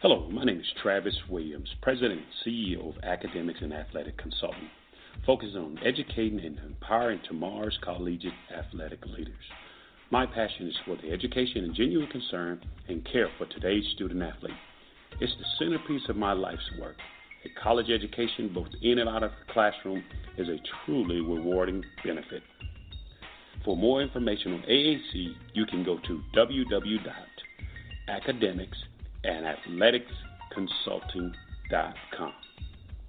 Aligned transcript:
Hello, 0.00 0.28
my 0.30 0.44
name 0.44 0.60
is 0.60 0.72
Travis 0.80 1.16
Williams, 1.28 1.74
President 1.82 2.20
and 2.20 2.28
CEO 2.44 2.96
of 2.96 3.02
Academics 3.02 3.62
and 3.62 3.72
Athletic 3.72 4.16
Consulting, 4.16 4.70
focusing 5.26 5.58
on 5.58 5.78
educating 5.84 6.40
and 6.40 6.58
empowering 6.58 7.20
tomorrow's 7.26 7.78
collegiate 7.82 8.32
athletic 8.56 9.04
leaders. 9.06 9.34
My 10.10 10.24
passion 10.26 10.68
is 10.68 10.76
for 10.84 10.96
the 10.96 11.10
education 11.10 11.64
and 11.64 11.74
genuine 11.74 12.08
concern 12.08 12.60
and 12.88 13.06
care 13.10 13.28
for 13.36 13.46
today's 13.46 13.84
student 13.94 14.22
athlete. 14.22 14.54
It's 15.20 15.34
the 15.38 15.44
centerpiece 15.58 16.08
of 16.08 16.16
my 16.16 16.32
life's 16.32 16.70
work. 16.80 16.96
A 17.44 17.48
college 17.62 17.90
education, 17.90 18.48
both 18.52 18.68
in 18.82 18.98
and 18.98 19.08
out 19.08 19.22
of 19.22 19.30
the 19.30 19.52
classroom, 19.52 20.02
is 20.36 20.48
a 20.48 20.58
truly 20.84 21.20
rewarding 21.20 21.84
benefit. 22.04 22.42
For 23.64 23.76
more 23.76 24.02
information 24.02 24.54
on 24.54 24.62
AAC, 24.62 25.34
you 25.54 25.64
can 25.66 25.84
go 25.84 25.98
to 25.98 26.20
www.academics.com 26.34 28.88
and 29.24 29.44
athleticsconsulting.com. 29.44 32.32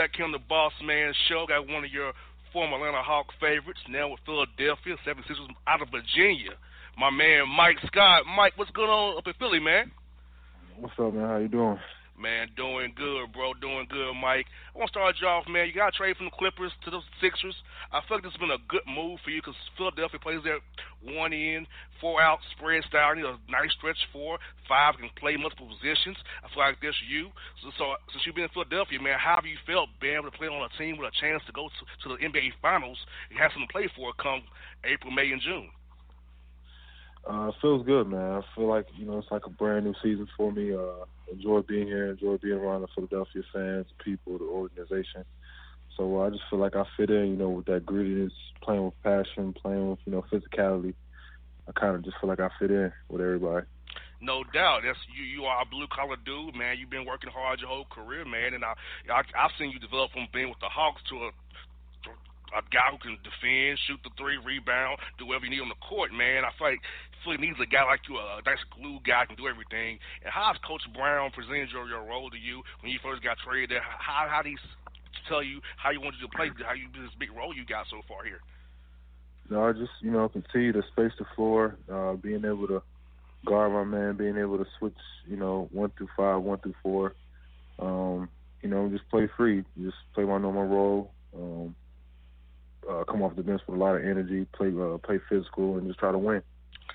On 0.00 0.32
the 0.32 0.38
Boss 0.38 0.72
Man 0.82 1.12
Show. 1.28 1.44
Got 1.46 1.68
one 1.68 1.84
of 1.84 1.90
your 1.92 2.12
former 2.52 2.76
Atlanta 2.76 3.02
Hawk 3.02 3.26
favorites, 3.38 3.80
now 3.88 4.08
with 4.08 4.20
Philadelphia, 4.24 4.96
76ers 5.06 5.48
out 5.66 5.82
of 5.82 5.88
Virginia. 5.90 6.52
My 6.96 7.10
man 7.10 7.48
Mike 7.48 7.76
Scott. 7.86 8.24
Mike, 8.26 8.54
what's 8.56 8.70
going 8.70 8.88
on 8.88 9.18
up 9.18 9.26
in 9.26 9.34
Philly, 9.38 9.60
man? 9.60 9.90
What's 10.78 10.94
up, 10.98 11.12
man? 11.12 11.28
How 11.28 11.36
you 11.36 11.48
doing? 11.48 11.78
Man, 12.20 12.52
doing 12.52 12.92
good, 13.00 13.32
bro. 13.32 13.56
Doing 13.56 13.88
good, 13.88 14.12
Mike. 14.12 14.44
I 14.76 14.78
want 14.78 14.92
to 14.92 14.92
start 14.92 15.16
you 15.16 15.26
off, 15.26 15.48
man. 15.48 15.64
You 15.64 15.72
got 15.72 15.96
trade 15.96 16.20
from 16.20 16.28
the 16.28 16.36
Clippers 16.36 16.68
to 16.84 16.92
the 16.92 17.00
Sixers. 17.16 17.56
I 17.96 18.04
feel 18.04 18.20
like 18.20 18.28
this 18.28 18.36
has 18.36 18.44
been 18.44 18.52
a 18.52 18.60
good 18.68 18.84
move 18.84 19.24
for 19.24 19.32
you 19.32 19.40
because 19.40 19.56
Philadelphia 19.80 20.20
plays 20.20 20.44
there 20.44 20.60
one 21.00 21.32
in, 21.32 21.64
four 21.96 22.20
out 22.20 22.44
spread 22.52 22.84
style. 22.84 23.16
You 23.16 23.24
know, 23.24 23.40
nice 23.48 23.72
stretch 23.72 23.96
four, 24.12 24.36
five 24.68 25.00
can 25.00 25.08
play 25.16 25.40
multiple 25.40 25.72
positions. 25.72 26.20
I 26.44 26.52
feel 26.52 26.60
like 26.60 26.84
this 26.84 26.92
you. 27.08 27.32
So, 27.64 27.72
so 27.80 27.96
since 28.12 28.28
you've 28.28 28.36
been 28.36 28.52
in 28.52 28.52
Philadelphia, 28.52 29.00
man, 29.00 29.16
how 29.16 29.40
have 29.40 29.48
you 29.48 29.56
felt 29.64 29.88
being 29.96 30.20
able 30.20 30.28
to 30.28 30.36
play 30.36 30.52
on 30.52 30.60
a 30.60 30.72
team 30.76 31.00
with 31.00 31.08
a 31.08 31.16
chance 31.24 31.40
to 31.48 31.56
go 31.56 31.72
to, 31.72 31.82
to 32.04 32.06
the 32.12 32.20
NBA 32.20 32.60
Finals 32.60 33.00
and 33.32 33.40
have 33.40 33.48
something 33.56 33.64
to 33.64 33.72
play 33.72 33.88
for 33.96 34.12
come 34.20 34.44
April, 34.84 35.08
May, 35.08 35.32
and 35.32 35.40
June? 35.40 35.72
Uh, 37.26 37.52
feels 37.60 37.84
good, 37.84 38.08
man. 38.08 38.32
I 38.32 38.42
feel 38.54 38.66
like 38.66 38.86
you 38.96 39.06
know 39.06 39.18
it's 39.18 39.30
like 39.30 39.46
a 39.46 39.50
brand 39.50 39.84
new 39.84 39.94
season 40.02 40.26
for 40.36 40.50
me. 40.50 40.74
Uh, 40.74 41.04
enjoy 41.30 41.60
being 41.62 41.86
here, 41.86 42.10
enjoy 42.10 42.38
being 42.38 42.58
around 42.58 42.82
the 42.82 42.88
Philadelphia 42.94 43.42
fans, 43.52 43.86
people, 44.02 44.38
the 44.38 44.44
organization. 44.44 45.24
So 45.96 46.20
uh, 46.20 46.26
I 46.26 46.30
just 46.30 46.42
feel 46.48 46.58
like 46.58 46.76
I 46.76 46.84
fit 46.96 47.10
in, 47.10 47.26
you 47.28 47.36
know, 47.36 47.50
with 47.50 47.66
that 47.66 47.84
grittiness, 47.84 48.32
playing 48.62 48.84
with 48.84 49.02
passion, 49.02 49.52
playing 49.52 49.90
with 49.90 49.98
you 50.06 50.12
know 50.12 50.24
physicality. 50.32 50.94
I 51.68 51.72
kind 51.72 51.94
of 51.94 52.04
just 52.04 52.16
feel 52.20 52.28
like 52.28 52.40
I 52.40 52.48
fit 52.58 52.70
in 52.70 52.92
with 53.08 53.20
everybody. 53.20 53.66
No 54.22 54.44
doubt, 54.52 54.82
that's 54.84 54.98
you. 55.14 55.24
You 55.24 55.44
are 55.44 55.62
a 55.62 55.66
blue 55.66 55.86
collar 55.88 56.16
dude, 56.24 56.54
man. 56.54 56.76
You've 56.78 56.90
been 56.90 57.06
working 57.06 57.30
hard 57.30 57.60
your 57.60 57.68
whole 57.68 57.86
career, 57.90 58.24
man, 58.24 58.54
and 58.54 58.64
I, 58.64 58.74
I 59.10 59.20
I've 59.36 59.52
seen 59.58 59.70
you 59.70 59.78
develop 59.78 60.12
from 60.12 60.28
being 60.32 60.48
with 60.48 60.60
the 60.60 60.68
Hawks 60.68 61.00
to 61.08 61.16
a 61.16 61.30
a 62.56 62.62
guy 62.70 62.90
who 62.90 62.98
can 62.98 63.18
defend, 63.22 63.78
shoot 63.86 64.00
the 64.02 64.10
three, 64.18 64.38
rebound, 64.38 64.98
do 65.18 65.26
whatever 65.26 65.46
you 65.46 65.52
need 65.54 65.64
on 65.64 65.70
the 65.70 65.82
court, 65.84 66.12
man. 66.12 66.44
I 66.44 66.50
feel 66.58 66.74
like 66.74 66.82
Philly 67.22 67.38
needs 67.38 67.58
a 67.60 67.68
guy 67.68 67.84
like 67.84 68.00
you, 68.08 68.16
a 68.16 68.40
nice 68.44 68.62
glue 68.74 68.98
guy 69.04 69.26
who 69.26 69.34
can 69.34 69.40
do 69.40 69.48
everything. 69.48 69.98
And 70.24 70.32
how 70.32 70.52
has 70.52 70.58
Coach 70.66 70.82
Brown 70.94 71.30
presented 71.30 71.70
your, 71.70 71.86
your 71.88 72.02
role 72.04 72.30
to 72.30 72.38
you 72.38 72.62
when 72.80 72.92
you 72.92 72.98
first 73.02 73.22
got 73.22 73.36
traded 73.44 73.70
there? 73.70 73.84
How 73.84 74.26
how 74.28 74.42
did 74.42 74.56
he 74.56 74.58
tell 75.28 75.42
you 75.42 75.60
how 75.76 75.90
you 75.90 76.00
wanted 76.00 76.20
to 76.20 76.28
play, 76.32 76.50
how 76.64 76.74
you 76.74 76.88
this 76.92 77.12
big 77.18 77.30
role 77.32 77.54
you 77.54 77.64
got 77.64 77.86
so 77.90 78.00
far 78.08 78.24
here? 78.24 78.40
No, 79.48 79.66
I 79.66 79.72
just 79.72 79.92
you 80.00 80.10
know 80.10 80.28
continue 80.28 80.72
to 80.72 80.82
space 80.92 81.12
the 81.18 81.26
floor, 81.36 81.76
uh, 81.90 82.14
being 82.14 82.44
able 82.44 82.68
to 82.68 82.82
guard 83.44 83.72
my 83.72 83.84
man, 83.84 84.16
being 84.16 84.36
able 84.36 84.58
to 84.58 84.66
switch, 84.78 84.96
you 85.26 85.36
know, 85.36 85.68
one 85.72 85.90
through 85.96 86.08
five, 86.16 86.42
one 86.42 86.58
through 86.58 86.74
four. 86.82 87.14
Um, 87.78 88.28
you 88.62 88.68
know, 88.68 88.88
just 88.88 89.08
play 89.08 89.28
free, 89.36 89.64
just 89.80 89.96
play 90.14 90.24
my 90.24 90.38
normal 90.38 90.66
role. 90.66 91.10
Um, 91.34 91.74
uh, 92.88 93.04
come 93.04 93.22
off 93.22 93.36
the 93.36 93.42
bench 93.42 93.62
with 93.66 93.76
a 93.76 93.80
lot 93.80 93.96
of 93.96 94.02
energy, 94.02 94.46
play 94.52 94.68
uh, 94.68 94.98
play 94.98 95.20
physical, 95.28 95.76
and 95.76 95.86
just 95.86 95.98
try 95.98 96.12
to 96.12 96.18
win. 96.18 96.42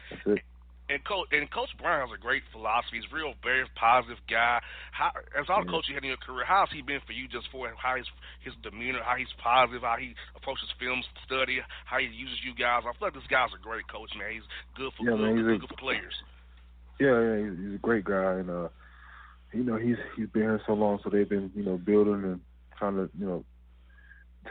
That's 0.09 0.21
it. 0.25 0.39
And 0.87 1.01
coach 1.03 1.25
and 1.33 1.49
Coach 1.49 1.73
Brown 1.81 2.07
has 2.07 2.13
a 2.13 2.21
great 2.21 2.43
philosophy. 2.53 3.01
He's 3.01 3.09
a 3.09 3.15
real, 3.15 3.33
very 3.41 3.65
positive 3.73 4.21
guy. 4.29 4.61
How, 4.91 5.09
as 5.33 5.49
all 5.49 5.65
the 5.65 5.71
coaches 5.71 5.89
you 5.89 5.95
had 5.97 6.05
in 6.05 6.13
your 6.13 6.21
career, 6.21 6.45
how 6.45 6.61
has 6.61 6.69
he 6.69 6.85
been 6.85 7.01
for 7.09 7.13
you? 7.13 7.27
Just 7.27 7.49
for 7.49 7.73
how 7.73 7.97
his 7.97 8.05
his 8.45 8.53
demeanor, 8.61 9.01
how 9.01 9.17
he's 9.17 9.33
positive, 9.41 9.81
how 9.81 9.97
he 9.97 10.13
approaches 10.37 10.69
film 10.77 11.01
study, 11.25 11.57
how 11.85 11.97
he 11.97 12.05
uses 12.05 12.38
you 12.45 12.53
guys. 12.53 12.85
I 12.85 12.93
feel 12.93 13.09
like 13.09 13.17
this 13.17 13.25
guy's 13.33 13.49
a 13.57 13.61
great 13.61 13.89
coach, 13.89 14.13
man. 14.13 14.29
He's 14.38 14.47
good 14.77 14.93
for 14.93 15.09
yeah, 15.09 15.17
good, 15.17 15.25
man, 15.25 15.35
good, 15.41 15.55
a, 15.55 15.57
good 15.57 15.73
for 15.73 15.81
players. 15.81 16.13
Yeah, 17.01 17.17
yeah, 17.17 17.38
he's, 17.41 17.57
he's 17.57 17.75
a 17.75 17.81
great 17.81 18.05
guy, 18.05 18.45
and 18.45 18.49
uh, 18.53 18.69
you 19.57 19.65
know 19.65 19.81
he's 19.81 19.97
he's 20.13 20.29
been 20.29 20.53
here 20.53 20.61
so 20.69 20.77
long, 20.77 21.01
so 21.01 21.09
they've 21.09 21.27
been 21.27 21.49
you 21.57 21.65
know 21.65 21.81
building 21.81 22.21
and 22.29 22.41
trying 22.77 22.95
to 23.01 23.09
you 23.17 23.25
know 23.25 23.41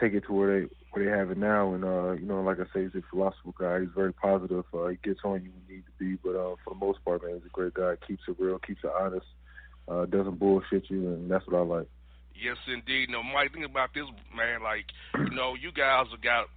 take 0.03 0.11
it 0.11 0.27
to 0.27 0.33
where 0.33 0.51
they 0.51 0.67
where 0.95 1.05
they 1.05 1.17
have 1.17 1.31
it 1.31 1.37
now. 1.37 1.73
And 1.73 1.83
uh, 1.83 2.11
you 2.13 2.25
know, 2.25 2.41
like 2.41 2.59
I 2.59 2.65
say, 2.73 2.83
he's 2.83 2.95
a 2.95 3.03
philosophical 3.09 3.55
guy. 3.57 3.81
He's 3.81 3.89
very 3.95 4.13
positive. 4.13 4.65
Uh, 4.73 4.87
he 4.87 4.97
gets 5.03 5.19
on 5.23 5.43
you 5.43 5.51
when 5.51 5.61
you 5.67 5.75
need 5.75 5.85
to 5.85 5.91
be, 5.99 6.17
but 6.23 6.35
uh, 6.35 6.55
for 6.63 6.73
the 6.73 6.79
most 6.79 7.03
part, 7.03 7.23
man, 7.23 7.35
he's 7.35 7.45
a 7.45 7.49
great 7.49 7.73
guy. 7.73 7.95
Keeps 8.07 8.23
it 8.27 8.35
real, 8.39 8.59
keeps 8.59 8.83
it 8.83 8.91
honest, 8.97 9.25
uh, 9.87 10.05
doesn't 10.05 10.39
bullshit 10.39 10.89
you, 10.89 11.07
and 11.07 11.29
that's 11.29 11.45
what 11.47 11.57
I 11.57 11.63
like. 11.63 11.87
Yes, 12.35 12.57
indeed. 12.67 13.09
No, 13.09 13.23
Mike, 13.23 13.53
think 13.53 13.65
about 13.65 13.93
this, 13.93 14.03
man. 14.35 14.61
Like, 14.61 14.85
you 15.15 15.35
know, 15.35 15.55
you 15.55 15.71
guys 15.71 16.07
have 16.11 16.21
got 16.21 16.47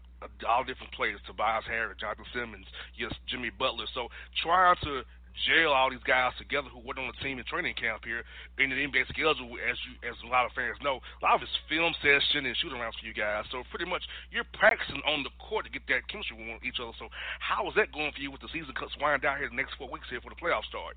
all 0.49 0.64
different 0.64 0.93
players: 0.93 1.20
Tobias 1.26 1.64
Harris, 1.67 1.99
Jonathan 2.00 2.26
Simmons, 2.34 2.67
yes, 2.99 3.12
Jimmy 3.29 3.50
Butler. 3.50 3.87
So 3.94 4.08
trying 4.43 4.76
to 4.84 5.02
jail 5.46 5.70
all 5.70 5.90
these 5.90 6.02
guys 6.06 6.32
together 6.38 6.69
who 6.73 6.81
went 6.81 6.99
on 6.99 7.11
the 7.11 7.19
team 7.23 7.38
in 7.38 7.44
training 7.44 7.75
camp 7.75 8.02
here 8.05 8.25
in 8.58 8.70
the 8.70 8.76
NBA 8.76 9.06
schedule, 9.08 9.35
as 9.37 9.79
you 9.87 9.93
as 10.02 10.17
a 10.25 10.29
lot 10.29 10.46
of 10.46 10.52
fans 10.52 10.79
know, 10.82 10.99
a 10.99 11.23
lot 11.23 11.37
of 11.37 11.43
it's 11.43 11.55
film 11.69 11.94
session 12.02 12.46
and 12.46 12.56
shoot 12.58 12.73
arounds 12.73 12.99
for 12.99 13.06
you 13.06 13.14
guys. 13.14 13.44
So 13.50 13.62
pretty 13.70 13.87
much 13.87 14.02
you're 14.31 14.49
practicing 14.56 15.02
on 15.06 15.23
the 15.23 15.35
court 15.38 15.67
to 15.67 15.70
get 15.70 15.87
that 15.88 16.08
chemistry 16.08 16.37
with 16.37 16.64
each 16.64 16.82
other. 16.82 16.94
So 16.99 17.08
how 17.38 17.69
is 17.69 17.75
that 17.76 17.93
going 17.93 18.12
for 18.12 18.20
you 18.20 18.31
with 18.31 18.43
the 18.43 18.50
season 18.52 18.75
cuts 18.75 18.96
winding 18.99 19.23
down 19.23 19.38
here 19.38 19.49
the 19.49 19.58
next 19.58 19.79
four 19.79 19.88
weeks 19.88 20.11
here 20.11 20.20
for 20.20 20.31
the 20.31 20.40
playoffs 20.40 20.69
start? 20.70 20.96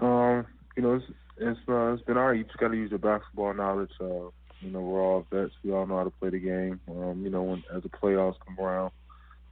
Um, 0.00 0.46
you 0.76 0.82
know, 0.82 0.94
it's 0.96 1.08
it's, 1.40 1.60
uh, 1.68 1.92
it's 1.92 2.04
been 2.04 2.16
alright. 2.16 2.38
You 2.38 2.44
just 2.44 2.58
got 2.58 2.68
to 2.68 2.76
use 2.76 2.90
your 2.90 2.98
basketball 2.98 3.54
knowledge. 3.54 3.92
Uh, 4.00 4.28
you 4.60 4.70
know, 4.70 4.80
we're 4.80 5.00
all 5.00 5.26
vets. 5.32 5.52
We 5.64 5.72
all 5.72 5.86
know 5.86 5.98
how 5.98 6.04
to 6.04 6.10
play 6.10 6.30
the 6.30 6.38
game. 6.38 6.80
Um, 6.88 7.22
you 7.24 7.30
know, 7.30 7.42
when 7.42 7.64
as 7.74 7.82
the 7.82 7.88
playoffs 7.88 8.36
come 8.46 8.58
around, 8.58 8.92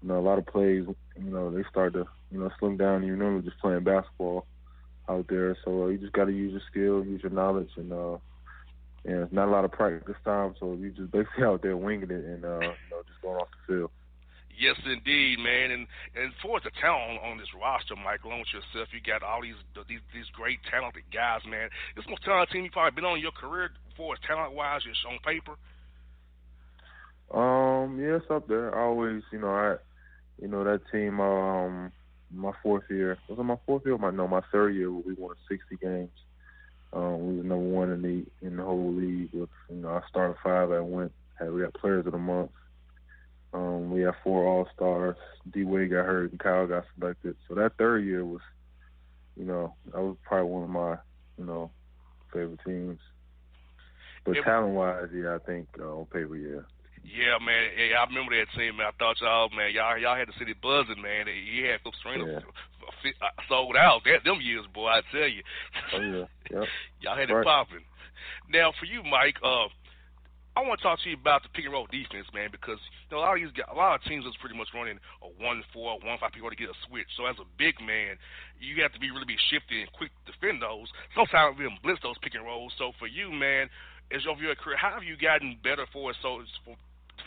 you 0.03 0.09
know, 0.09 0.19
a 0.19 0.21
lot 0.21 0.39
of 0.39 0.47
plays, 0.47 0.85
you 1.17 1.31
know, 1.31 1.51
they 1.51 1.63
start 1.71 1.93
to, 1.95 2.07
you 2.31 2.39
know, 2.39 2.51
slim 2.59 2.77
down. 2.77 3.05
You 3.05 3.13
remember 3.13 3.43
just 3.43 3.61
playing 3.61 3.85
basketball 3.85 4.47
out 5.09 5.27
there. 5.29 5.57
So 5.65 5.85
uh, 5.85 5.87
you 5.87 5.99
just 5.99 6.13
got 6.13 6.27
to 6.27 6.33
use 6.33 6.53
your 6.53 6.63
skill, 6.71 7.05
use 7.05 7.23
your 7.23 7.33
knowledge, 7.33 7.71
and 7.77 7.93
uh, 7.93 8.19
and 9.05 9.23
it's 9.23 9.33
not 9.33 9.49
a 9.49 9.51
lot 9.51 9.65
of 9.65 9.73
practice 9.73 10.15
time. 10.25 10.55
So 10.61 10.75
you 10.75 10.91
just 10.91 11.11
basically 11.11 11.45
out 11.45 11.63
there 11.63 11.77
winging 11.77 12.11
it 12.11 12.25
and 12.25 12.45
uh, 12.45 12.61
you 12.61 12.91
know, 12.91 13.03
just 13.07 13.21
going 13.23 13.37
off 13.37 13.49
the 13.67 13.75
field. 13.75 13.91
Yes, 14.59 14.75
indeed, 14.87 15.39
man. 15.39 15.71
And 15.71 15.87
and 16.15 16.33
for 16.43 16.59
the 16.61 16.71
talent 16.81 17.19
on, 17.23 17.31
on 17.31 17.39
this 17.39 17.49
roster, 17.55 17.95
Mike, 17.95 18.25
along 18.25 18.41
with 18.41 18.55
yourself, 18.55 18.89
you 18.93 19.01
got 19.01 19.23
all 19.23 19.43
these 19.43 19.59
these 19.89 20.03
these 20.13 20.27
great 20.35 20.59
talented 20.71 21.05
guys, 21.15 21.41
man. 21.49 21.71
This 21.95 22.05
most 22.09 22.25
talented 22.25 22.53
team 22.53 22.65
you've 22.65 22.73
probably 22.73 22.95
been 22.95 23.05
on 23.05 23.17
in 23.17 23.23
your 23.23 23.35
career 23.35 23.71
for 23.97 24.15
as 24.15 24.21
talent 24.27 24.55
wise, 24.55 24.83
just 24.83 24.99
on 25.07 25.19
paper. 25.23 25.55
Um, 27.31 28.01
yeah, 28.01 28.17
it's 28.17 28.31
up 28.31 28.49
there. 28.49 28.75
I 28.75 28.83
always, 28.83 29.23
you 29.31 29.39
know, 29.39 29.53
I 29.53 29.77
you 30.41 30.49
know, 30.49 30.65
that 30.65 30.81
team, 30.93 31.21
um, 31.21 31.93
my 32.31 32.53
fourth 32.63 32.85
year, 32.91 33.19
was 33.29 33.39
it 33.39 33.43
my 33.43 33.59
fourth 33.67 33.85
year? 33.85 33.99
My 33.99 34.11
no, 34.11 34.29
my 34.29 34.43
third 34.53 34.75
year, 34.75 34.91
where 34.91 35.03
we 35.07 35.15
won 35.15 35.35
60 35.49 35.77
games. 35.77 36.11
Um, 36.93 37.29
we 37.29 37.37
was 37.37 37.47
number 37.47 37.65
one 37.65 37.91
in 37.91 38.03
the 38.03 38.47
in 38.47 38.57
the 38.57 38.63
whole 38.63 38.93
league. 38.93 39.31
With 39.33 39.51
you 39.69 39.77
know, 39.77 39.91
I 39.91 40.01
started 40.09 40.37
five. 40.43 40.71
I 40.71 40.81
went. 40.81 41.13
Had 41.39 41.53
we 41.53 41.61
got 41.61 41.75
players 41.75 42.07
of 42.07 42.13
the 42.13 42.19
month. 42.19 42.51
Um, 43.53 43.91
we 43.91 44.03
had 44.03 44.15
four 44.23 44.47
All 44.47 44.69
Stars. 44.75 45.17
D 45.53 45.65
Wade 45.65 45.91
got 45.91 46.07
hurt 46.07 46.31
and 46.31 46.41
Kyle 46.41 46.67
got 46.67 46.85
selected. 46.99 47.37
So 47.49 47.55
that 47.55 47.73
third 47.79 48.05
year 48.05 48.25
was, 48.25 48.41
you 49.37 49.45
know, 49.45 49.75
that 49.87 50.01
was 50.01 50.17
probably 50.23 50.51
one 50.51 50.65
of 50.65 50.71
my, 50.71 50.97
you 51.39 51.45
know, 51.45 51.71
favorite 52.33 52.61
teams. 52.67 52.99
But 54.25 54.37
talent 54.45 54.75
wise, 54.75 55.09
yeah, 55.15 55.37
I 55.37 55.39
think 55.39 55.69
uh, 55.81 55.85
on 55.85 56.07
paper, 56.07 56.37
yeah. 56.37 56.61
Yeah, 57.09 57.41
man. 57.41 57.73
Yeah, 57.73 58.05
I 58.05 58.05
remember 58.05 58.37
that 58.37 58.53
team, 58.53 58.77
man. 58.77 58.93
I 58.93 58.95
thought 58.99 59.21
y'all, 59.21 59.49
man, 59.57 59.73
y'all 59.73 59.97
y'all 59.97 60.17
had 60.17 60.29
the 60.29 60.37
city 60.39 60.53
buzzing, 60.53 61.01
man. 61.01 61.27
He 61.27 61.65
had 61.65 61.81
Philips 61.81 62.05
Arena 62.05 62.45
yeah. 62.45 62.45
Uh, 63.23 63.31
sold 63.49 63.77
out. 63.77 64.03
That 64.05 64.25
them 64.25 64.41
years, 64.41 64.67
boy, 64.75 64.89
I 64.89 65.01
tell 65.13 65.29
you. 65.29 65.43
Oh 65.95 66.01
yeah, 66.01 66.27
yep. 66.51 66.69
y'all 67.01 67.17
had 67.17 67.31
right. 67.31 67.41
it 67.41 67.45
popping. 67.45 67.85
Now, 68.51 68.73
for 68.81 68.87
you, 68.89 69.05
Mike, 69.05 69.37
uh, 69.45 69.69
I 70.59 70.67
want 70.67 70.81
to 70.81 70.85
talk 70.85 70.99
to 71.05 71.09
you 71.09 71.15
about 71.15 71.47
the 71.47 71.53
pick 71.55 71.65
and 71.65 71.73
roll 71.73 71.87
defense, 71.87 72.27
man, 72.35 72.51
because 72.51 72.83
you 73.07 73.15
know 73.15 73.23
a 73.23 73.25
lot 73.25 73.39
of 73.39 73.45
these 73.45 73.55
guys, 73.55 73.71
a 73.71 73.79
lot 73.79 73.95
of 73.95 74.03
teams 74.05 74.27
is 74.27 74.35
pretty 74.43 74.59
much 74.59 74.75
running 74.75 74.99
a 75.23 75.29
one 75.39 75.63
four, 75.71 75.97
one 76.03 76.19
five 76.19 76.35
pick 76.35 76.43
to 76.43 76.57
get 76.59 76.69
a 76.69 76.79
switch. 76.91 77.07
So 77.15 77.31
as 77.31 77.39
a 77.39 77.47
big 77.57 77.79
man, 77.79 78.19
you 78.59 78.83
have 78.83 78.91
to 78.93 79.01
be 79.01 79.15
really 79.15 79.29
be 79.29 79.39
shifty 79.49 79.81
and 79.81 79.89
quick 79.95 80.11
to 80.27 80.35
defend 80.35 80.61
those. 80.61 80.91
Sometimes 81.15 81.57
we 81.57 81.71
blitz 81.81 82.03
those 82.03 82.19
pick 82.19 82.35
and 82.35 82.43
rolls. 82.43 82.75
So 82.75 82.91
for 82.99 83.07
you, 83.07 83.31
man, 83.31 83.71
as 84.11 84.27
over 84.27 84.43
your 84.43 84.59
career, 84.59 84.77
how 84.77 84.91
have 84.99 85.07
you 85.07 85.15
gotten 85.15 85.63
better 85.63 85.87
for 85.95 86.11
it? 86.11 86.19
So 86.27 86.43
for 86.67 86.75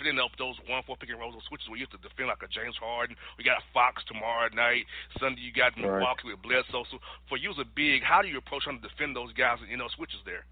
defending 0.01 0.23
up 0.23 0.31
those 0.37 0.55
one 0.67 0.81
four 0.83 0.97
pick 0.97 1.09
and 1.09 1.19
rolls 1.19 1.35
or 1.35 1.41
switches 1.47 1.69
where 1.69 1.77
you 1.77 1.85
have 1.85 1.93
to 1.93 2.01
defend 2.01 2.29
like 2.29 2.41
a 2.41 2.49
James 2.49 2.75
Harden. 2.81 3.15
We 3.37 3.43
got 3.43 3.61
a 3.61 3.65
Fox 3.73 4.03
tomorrow 4.07 4.49
night. 4.53 4.85
Sunday 5.19 5.41
you 5.41 5.53
got 5.53 5.77
Milwaukee 5.77 6.25
right. 6.25 6.37
with 6.37 6.41
Bledsoe. 6.41 6.85
So 6.89 6.97
for 7.29 7.37
you 7.37 7.51
as 7.51 7.59
a 7.61 7.65
big, 7.65 8.01
how 8.03 8.21
do 8.21 8.27
you 8.27 8.37
approach 8.37 8.63
trying 8.63 8.81
to 8.81 8.87
defend 8.87 9.15
those 9.15 9.33
guys 9.33 9.61
and 9.61 9.69
you 9.69 9.77
know 9.77 9.87
switches 9.95 10.19
there? 10.25 10.45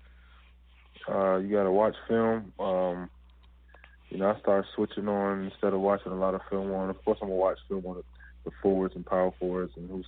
Uh, 1.10 1.38
you 1.38 1.50
got 1.50 1.64
to 1.64 1.72
watch 1.72 1.96
film. 2.08 2.54
Um, 2.60 3.10
you 4.10 4.18
know, 4.18 4.30
I 4.30 4.40
started 4.40 4.70
switching 4.76 5.08
on 5.08 5.46
instead 5.46 5.74
of 5.74 5.82
watching 5.82 6.12
a 6.12 6.16
lot 6.16 6.36
of 6.36 6.42
film 6.50 6.72
on. 6.74 6.90
Of 6.90 7.04
course, 7.04 7.18
I'm 7.22 7.30
gonna 7.30 7.40
watch 7.40 7.58
film 7.68 7.86
on 7.86 7.98
the, 7.98 8.04
the 8.46 8.52
forwards 8.62 8.96
and 8.96 9.06
power 9.06 9.34
forwards 9.40 9.74
and 9.76 9.90
who's 9.90 10.06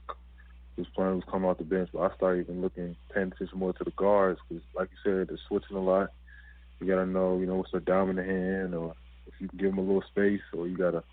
who's 0.76 0.88
playing, 0.96 1.16
who's 1.16 1.24
coming 1.30 1.50
off 1.50 1.58
the 1.58 1.64
bench. 1.64 1.90
But 1.94 2.12
I 2.12 2.16
started 2.16 2.46
even 2.46 2.62
looking, 2.62 2.96
paying 3.14 3.32
attention 3.32 3.60
more 3.60 3.74
to 3.74 3.84
the 3.84 3.92
guards 3.92 4.40
because, 4.48 4.64
like 4.76 4.90
you 4.92 4.98
said, 5.04 5.28
they're 5.30 5.40
switching 5.48 5.78
a 5.78 5.82
lot. 5.82 6.12
You 6.80 6.88
gotta 6.88 7.06
know, 7.06 7.38
you 7.40 7.46
know, 7.46 7.56
what's 7.56 7.72
their 7.72 7.80
dominant 7.80 8.28
hand 8.28 8.74
or 8.74 8.96
if 9.28 9.34
you 9.40 9.48
can 9.50 9.58
give 9.58 9.70
them 9.72 9.80
a 9.80 9.82
little 9.82 10.04
space, 10.10 10.42
or 10.54 10.68
you 10.68 10.78
gotta, 10.78 11.04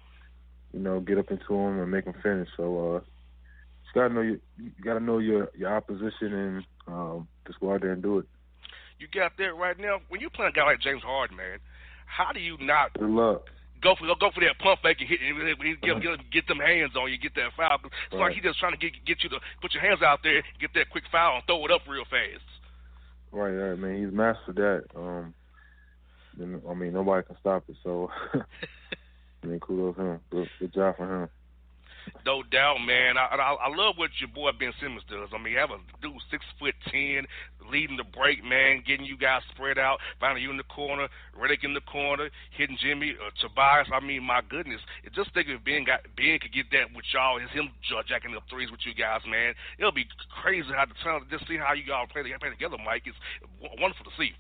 you 0.73 0.81
know, 0.81 1.01
get 1.01 1.19
up 1.19 1.31
into 1.31 1.49
them 1.49 1.81
and 1.81 1.91
make 1.91 2.05
them 2.05 2.15
finish. 2.23 2.49
So, 2.57 2.97
uh, 2.97 3.01
you 3.01 4.03
gotta 4.03 4.15
know 4.15 4.21
your, 4.21 4.37
you 4.59 4.71
gotta 4.85 5.01
know 5.01 5.19
your 5.19 5.51
your 5.57 5.75
opposition 5.75 6.33
and 6.35 6.65
um, 6.87 7.29
just 7.47 7.59
go 7.61 7.73
out 7.73 7.81
there 7.81 7.93
and 7.93 8.03
do 8.03 8.19
it. 8.19 8.27
You 8.99 9.07
got 9.13 9.33
that 9.39 9.55
right 9.57 9.79
now. 9.79 9.99
When 10.09 10.21
you 10.21 10.29
play 10.29 10.47
a 10.47 10.53
guy 10.53 10.65
like 10.65 10.81
James 10.81 11.03
Harden, 11.03 11.37
man, 11.37 11.59
how 12.07 12.33
do 12.33 12.41
you 12.41 12.57
not 12.61 12.93
Good 12.95 13.09
luck. 13.09 13.47
go 13.83 13.95
for 13.95 14.07
go 14.19 14.31
for 14.35 14.41
that 14.41 14.59
pump 14.59 14.81
fake 14.83 14.99
and 15.01 15.09
hit 15.09 15.21
get, 15.21 16.03
get, 16.03 16.31
get 16.31 16.47
them 16.49 16.59
hands 16.59 16.93
on 16.97 17.11
you, 17.11 17.17
get 17.19 17.35
that 17.37 17.53
foul? 17.57 17.79
It's 17.85 18.13
Right. 18.13 18.21
like 18.21 18.33
he's 18.35 18.43
just 18.43 18.59
trying 18.59 18.73
to 18.73 18.79
get 18.79 18.93
get 19.07 19.23
you 19.23 19.31
to 19.31 19.39
put 19.63 19.73
your 19.73 19.83
hands 19.83 20.03
out 20.03 20.21
there, 20.23 20.43
get 20.61 20.75
that 20.75 20.91
quick 20.91 21.05
foul, 21.11 21.37
and 21.37 21.45
throw 21.47 21.65
it 21.65 21.71
up 21.71 21.83
real 21.89 22.05
fast. 22.05 22.45
Right, 23.31 23.53
right, 23.53 23.79
man. 23.79 24.03
He's 24.05 24.13
mastered 24.13 24.57
that. 24.57 24.85
Um, 24.97 25.35
and, 26.41 26.63
I 26.69 26.75
mean, 26.75 26.93
nobody 26.93 27.27
can 27.27 27.37
stop 27.41 27.65
it. 27.69 27.77
So, 27.83 28.11
I 29.43 29.47
mean, 29.47 29.61
kudos 29.61 29.97
him. 29.97 30.21
Good, 30.31 30.49
good 30.59 30.75
job 30.75 30.97
for 30.97 31.23
him. 31.23 31.29
No 32.25 32.43
doubt, 32.43 32.79
man. 32.87 33.17
I, 33.17 33.37
I 33.37 33.69
I 33.69 33.69
love 33.69 33.97
what 33.97 34.11
your 34.21 34.29
boy 34.29 34.51
Ben 34.59 34.73
Simmons 34.81 35.05
does. 35.11 35.29
I 35.35 35.39
mean, 35.43 35.55
have 35.57 35.71
a 35.71 35.79
dude 36.01 36.17
six 36.31 36.45
foot 36.59 36.75
ten, 36.91 37.27
leading 37.71 37.97
the 37.97 38.05
break, 38.05 38.45
man, 38.45 38.83
getting 38.87 39.07
you 39.07 39.17
guys 39.17 39.43
spread 39.53 39.79
out, 39.79 39.99
finding 40.21 40.43
you 40.43 40.51
in 40.51 40.57
the 40.57 40.69
corner, 40.69 41.09
Redick 41.37 41.65
in 41.65 41.75
the 41.75 41.85
corner, 41.85 42.31
hitting 42.57 42.79
Jimmy, 42.81 43.15
uh, 43.17 43.31
Tobias. 43.41 43.89
I 43.93 44.01
mean, 44.01 44.25
my 44.25 44.41
goodness, 44.49 44.81
it 45.05 45.13
just 45.15 45.33
think 45.35 45.49
if 45.49 45.63
Ben 45.65 45.85
got 45.85 46.01
Ben 46.17 46.39
could 46.41 46.53
get 46.53 46.71
that 46.73 46.95
with 46.95 47.05
y'all, 47.13 47.39
it's 47.39 47.53
him 47.53 47.71
jacking 48.09 48.35
up 48.37 48.45
threes 48.49 48.71
with 48.71 48.85
you 48.85 48.95
guys, 48.95 49.21
man. 49.29 49.55
It'll 49.79 49.93
be 49.93 50.07
crazy 50.43 50.69
how 50.73 50.87
the 50.87 50.97
time 51.05 51.27
just 51.31 51.47
see 51.49 51.57
how 51.57 51.73
you 51.75 51.93
all 51.93 52.07
play, 52.07 52.23
play 52.23 52.51
together, 52.51 52.77
Mike. 52.81 53.05
It's 53.07 53.19
wonderful 53.61 54.05
to 54.05 54.15
see. 54.17 54.33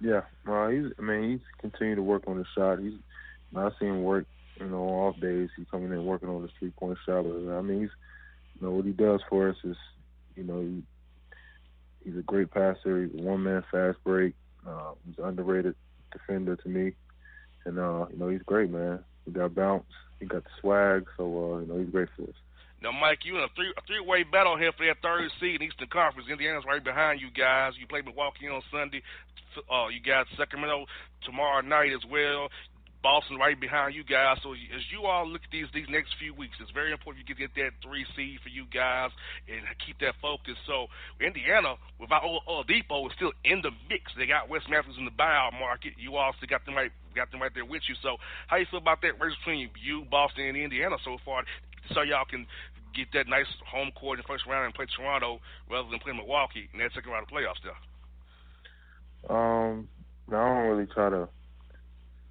Yeah, 0.00 0.22
uh, 0.46 0.68
he's. 0.68 0.92
I 0.98 1.02
mean, 1.02 1.30
he's 1.30 1.40
continued 1.60 1.96
to 1.96 2.02
work 2.02 2.24
on 2.26 2.36
his 2.36 2.46
shot. 2.54 2.78
He's. 2.78 2.94
I 3.56 3.70
see 3.78 3.86
him 3.86 4.02
work. 4.02 4.26
You 4.60 4.66
know, 4.66 4.84
off 4.84 5.20
days, 5.20 5.50
he's 5.56 5.66
coming 5.70 5.92
in 5.92 6.04
working 6.04 6.28
on 6.28 6.42
his 6.42 6.50
three 6.58 6.70
point 6.70 6.98
shot. 7.06 7.24
But, 7.24 7.56
I 7.56 7.62
mean, 7.62 7.82
he's. 7.82 7.90
You 8.58 8.66
know 8.66 8.72
what 8.72 8.86
he 8.86 8.92
does 8.92 9.20
for 9.28 9.50
us 9.50 9.56
is, 9.64 9.76
you 10.34 10.42
know, 10.42 10.62
he, 10.62 10.82
he's 12.02 12.18
a 12.18 12.22
great 12.22 12.50
passer. 12.50 13.04
He's 13.04 13.20
a 13.20 13.22
one 13.22 13.42
man 13.42 13.62
fast 13.70 13.98
break. 14.02 14.34
Uh, 14.66 14.92
he's 15.06 15.18
an 15.18 15.24
underrated 15.24 15.74
defender 16.10 16.56
to 16.56 16.68
me, 16.68 16.92
and 17.64 17.78
uh, 17.78 18.06
you 18.10 18.18
know 18.18 18.28
he's 18.28 18.42
great, 18.42 18.70
man. 18.70 19.00
He 19.24 19.32
got 19.32 19.54
bounce. 19.54 19.84
He 20.20 20.26
got 20.26 20.44
the 20.44 20.50
swag. 20.60 21.06
So 21.16 21.24
uh, 21.24 21.58
you 21.60 21.66
know 21.66 21.78
he's 21.78 21.90
great 21.90 22.08
for 22.16 22.22
us. 22.22 22.36
Now, 22.82 22.92
Mike, 22.92 23.24
you 23.24 23.36
in 23.36 23.42
a 23.42 23.48
three 23.54 23.72
a 23.76 23.80
three 23.86 24.00
way 24.00 24.22
battle 24.22 24.56
here 24.56 24.72
for 24.72 24.86
that 24.86 25.02
third 25.02 25.30
seed 25.40 25.60
in 25.60 25.68
Eastern 25.68 25.88
Conference. 25.88 26.28
Indiana's 26.30 26.64
right 26.66 26.82
behind 26.82 27.20
you 27.20 27.30
guys. 27.30 27.72
You 27.78 27.86
play 27.86 28.02
Milwaukee 28.02 28.48
on 28.48 28.62
Sunday. 28.70 29.02
Uh, 29.70 29.88
you 29.88 30.00
got 30.00 30.26
Sacramento 30.36 30.86
tomorrow 31.24 31.60
night 31.62 31.92
as 31.92 32.04
well. 32.10 32.48
Boston 33.06 33.38
right 33.38 33.54
behind 33.54 33.94
you 33.94 34.02
guys. 34.02 34.38
So 34.42 34.52
as 34.52 34.82
you 34.90 35.06
all 35.06 35.30
look 35.30 35.46
at 35.46 35.52
these 35.54 35.70
these 35.70 35.86
next 35.88 36.18
few 36.18 36.34
weeks, 36.34 36.58
it's 36.58 36.74
very 36.74 36.90
important 36.90 37.22
you 37.22 37.38
get 37.38 37.54
that 37.54 37.78
three 37.78 38.02
seed 38.18 38.42
for 38.42 38.50
you 38.50 38.66
guys 38.66 39.14
and 39.46 39.62
keep 39.78 40.02
that 40.02 40.18
focus. 40.18 40.58
So 40.66 40.90
Indiana, 41.22 41.78
without 42.02 42.26
Oladipo, 42.26 43.06
is 43.06 43.14
still 43.14 43.30
in 43.46 43.62
the 43.62 43.70
mix. 43.86 44.10
They 44.18 44.26
got 44.26 44.50
Wes 44.50 44.66
Matthews 44.66 44.98
in 44.98 45.06
the 45.06 45.14
buyout 45.14 45.54
market. 45.54 45.94
You 46.02 46.18
also 46.18 46.50
got 46.50 46.66
them 46.66 46.74
right 46.74 46.90
got 47.14 47.30
them 47.30 47.40
right 47.40 47.54
there 47.54 47.64
with 47.64 47.86
you. 47.86 47.94
So 48.02 48.18
how 48.50 48.58
you 48.58 48.66
feel 48.66 48.82
about 48.82 49.02
that 49.06 49.22
race 49.22 49.38
between 49.38 49.70
you, 49.78 50.02
Boston, 50.10 50.50
and 50.50 50.56
Indiana 50.58 50.98
so 51.04 51.18
far? 51.24 51.46
So 51.94 52.02
y'all 52.02 52.26
can 52.26 52.46
get 52.90 53.14
that 53.14 53.28
nice 53.28 53.46
home 53.70 53.94
court 53.94 54.18
in 54.18 54.26
the 54.26 54.28
first 54.28 54.50
round 54.50 54.66
and 54.66 54.74
play 54.74 54.90
Toronto 54.90 55.38
rather 55.70 55.88
than 55.90 56.00
play 56.00 56.12
Milwaukee 56.12 56.66
in 56.74 56.80
that 56.80 56.90
second 56.90 57.12
round 57.12 57.22
of 57.22 57.30
playoffs 57.30 57.62
there? 57.62 57.78
Um, 59.28 59.88
no, 60.28 60.36
I 60.36 60.54
don't 60.54 60.68
really 60.68 60.86
try 60.86 61.10
to. 61.10 61.28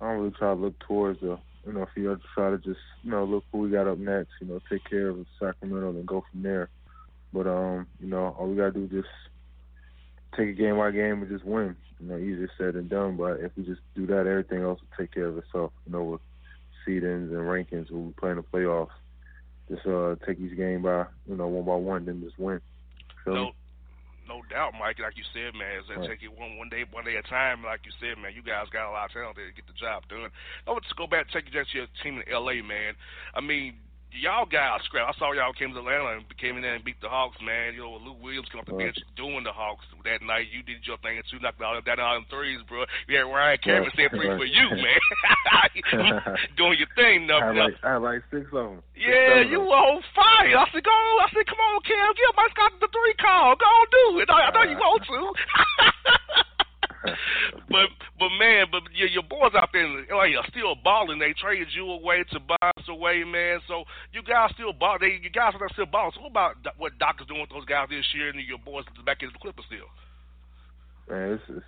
I 0.02 0.06
don't 0.06 0.20
really 0.20 0.36
try 0.38 0.54
to 0.54 0.60
look 0.60 0.78
towards 0.80 1.22
the 1.22 1.38
you 1.66 1.74
know, 1.74 1.82
if 1.84 1.90
you 1.96 2.20
try 2.36 2.52
to 2.52 2.58
just, 2.58 2.80
you 3.04 3.12
know, 3.12 3.24
look 3.24 3.44
who 3.52 3.60
we 3.60 3.72
got 3.72 3.88
up 3.88 3.98
next, 3.98 4.30
you 4.40 4.48
know, 4.48 4.60
take 4.70 4.88
care 4.88 5.10
of 5.10 5.26
Sacramento 5.40 5.90
and 5.90 6.06
go 6.06 6.24
from 6.32 6.44
there. 6.44 6.70
But 7.34 7.48
um, 7.48 7.88
you 8.00 8.08
know, 8.08 8.36
all 8.38 8.48
we 8.48 8.56
gotta 8.56 8.72
do 8.72 8.86
is 8.86 8.92
just 8.92 9.08
take 10.38 10.50
a 10.50 10.54
game 10.54 10.78
by 10.78 10.92
game 10.92 11.22
and 11.22 11.30
just 11.30 11.44
win. 11.44 11.76
You 12.00 12.08
know, 12.08 12.18
easier 12.18 12.50
said 12.58 12.76
than 12.76 12.88
done, 12.88 13.18
but 13.18 13.40
if 13.40 13.52
we 13.58 13.64
just 13.64 13.82
do 13.96 14.06
that, 14.08 14.28
everything 14.28 14.62
else 14.62 14.80
will 14.80 14.98
take 14.98 15.14
care 15.14 15.28
of 15.28 15.38
itself. 15.38 15.72
You 15.86 15.94
know, 15.94 16.04
with 16.04 16.22
seedings 16.88 17.32
and 17.32 17.40
rankings 17.40 17.92
when 17.92 18.08
we 18.08 18.14
play 18.14 18.32
in 18.32 18.38
the 18.38 18.44
playoffs. 18.44 18.90
Just 19.70 19.86
uh 19.88 20.16
take 20.26 20.40
each 20.40 20.56
game 20.56 20.84
by, 20.84 21.06
you 21.28 21.36
know, 21.36 21.48
one 21.48 21.66
by 21.66 21.76
one, 21.76 22.06
then 22.06 22.22
just 22.24 22.38
win. 22.38 22.62
So 23.26 23.34
no, 23.34 23.52
no 24.28 24.42
doubt, 24.50 24.74
Mike. 24.78 25.00
Like 25.00 25.18
you 25.18 25.24
said, 25.34 25.54
man, 25.54 25.80
it's 25.80 25.90
right. 25.90 26.10
take 26.10 26.24
it 26.24 26.34
one 26.34 26.58
one 26.58 26.70
day, 26.70 26.84
one 26.90 27.06
day 27.06 27.18
at 27.18 27.26
a 27.26 27.30
time. 27.30 27.64
Like 27.64 27.86
you 27.86 27.94
said, 28.02 28.18
man, 28.22 28.34
you 28.34 28.42
guys 28.42 28.68
got 28.74 28.90
a 28.90 28.94
lot 28.94 29.10
of 29.10 29.14
talent 29.14 29.38
there 29.38 29.48
to 29.48 29.54
get 29.54 29.68
the 29.68 29.78
job 29.78 30.04
done. 30.10 30.30
I 30.66 30.72
want 30.72 30.84
to 30.86 30.96
go 30.98 31.08
back 31.08 31.30
and 31.30 31.34
take 31.34 31.48
you 31.48 31.56
back 31.56 31.70
to 31.72 31.78
your 31.78 31.90
team 32.02 32.22
in 32.22 32.26
L.A., 32.32 32.62
man. 32.62 32.98
I 33.34 33.42
mean, 33.42 33.78
y'all 34.20 34.46
guys 34.46 34.82
scrap. 34.86 35.08
I 35.10 35.14
saw 35.20 35.34
y'all 35.34 35.54
came 35.54 35.74
to 35.74 35.80
Atlanta 35.80 36.20
and 36.20 36.26
came 36.38 36.56
in 36.56 36.62
there 36.64 36.76
and 36.76 36.84
beat 36.84 37.00
the 37.02 37.10
Hawks, 37.10 37.38
man. 37.44 37.74
You 37.74 37.84
know, 37.84 38.00
Lou 38.00 38.16
Williams 38.22 38.48
came 38.52 38.60
off 38.60 38.68
the 38.68 38.78
bench 38.78 38.98
doing 39.16 39.44
the 39.44 39.52
Hawks 39.52 39.86
that 40.04 40.22
night. 40.24 40.48
You 40.52 40.64
did 40.64 40.86
your 40.88 40.98
thing 41.00 41.18
and 41.18 41.26
two 41.30 41.40
knocked 41.40 41.62
out 41.62 41.78
that 41.86 42.00
all 42.00 42.16
them 42.16 42.26
threes, 42.30 42.60
bro. 42.68 42.86
You 43.08 43.18
had 43.18 43.28
Ryan 43.28 43.60
Cameron 43.64 43.92
saying 43.96 44.10
three 44.16 44.32
for 44.38 44.48
you, 44.48 44.68
man. 44.72 45.02
doing 46.58 46.80
your 46.80 46.92
thing, 46.96 47.28
no. 47.28 47.38
I 47.38 47.48
had 47.52 47.56
like, 47.56 47.76
I 47.84 47.94
had 47.94 48.04
like 48.04 48.22
six 48.32 48.48
of 48.54 48.80
them. 48.80 48.84
Yeah, 48.96 49.44
you 49.44 49.60
were 49.60 49.76
on 49.76 50.02
fire. 50.16 50.56
I 50.56 50.66
said, 50.72 50.84
go. 50.84 50.92
I 50.92 51.28
said, 51.34 51.46
come 51.48 51.60
on, 51.60 51.82
Cam. 51.84 52.14
Give 52.16 52.36
Mike's 52.36 52.56
got 52.56 52.72
the 52.80 52.90
three 52.92 53.16
call. 53.20 53.56
Go 53.56 53.66
on, 53.68 53.86
do 53.92 54.20
it. 54.24 54.30
I, 54.32 54.50
I 54.50 54.52
know 54.52 54.64
you 54.70 54.78
want 54.78 55.04
to. 55.04 55.20
but 57.70 57.90
but 58.18 58.30
man, 58.40 58.66
but 58.72 58.84
your, 58.94 59.10
your 59.10 59.24
boys 59.24 59.54
out 59.56 59.70
there 59.74 59.86
in 59.86 60.06
LA 60.10 60.40
are 60.40 60.48
still 60.50 60.76
balling. 60.76 61.20
They 61.20 61.34
traded 61.34 61.68
you 61.76 61.90
away 61.92 62.24
to 62.32 62.40
us 62.62 62.75
away, 62.96 63.24
man. 63.24 63.60
So 63.68 63.84
you 64.14 64.24
guys 64.24 64.52
still 64.54 64.74
ball. 64.74 64.98
They 65.00 65.20
you 65.22 65.30
guys 65.30 65.54
are 65.60 65.70
still 65.74 65.86
balling. 65.86 66.12
So 66.16 66.22
what 66.22 66.32
about 66.32 66.56
what 66.78 66.98
Doc 66.98 67.18
is 67.22 67.28
doing 67.28 67.42
with 67.42 67.50
those 67.50 67.66
guys 67.66 67.88
this 67.90 68.06
year 68.14 68.30
and 68.30 68.40
your 68.42 68.58
boys 68.58 68.86
back 69.06 69.22
in 69.22 69.30
the 69.32 69.40
Clippers 69.40 69.66
still? 69.68 69.90
Man, 71.10 71.32
this 71.32 71.58
is 71.58 71.64